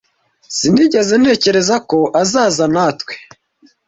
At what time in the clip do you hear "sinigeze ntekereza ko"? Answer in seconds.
0.55-1.99